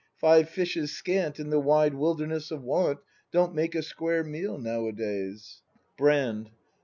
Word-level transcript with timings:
Five 0.17 0.49
fishes 0.49 0.91
scant 0.91 1.39
In 1.39 1.51
the 1.51 1.59
wide 1.59 1.93
wilderness 1.93 2.49
of 2.49 2.63
Want 2.63 3.01
Don't 3.31 3.53
make 3.53 3.75
a 3.75 3.83
square 3.83 4.23
meal 4.23 4.57
nowadays. 4.57 5.61
Brand. 5.95 6.49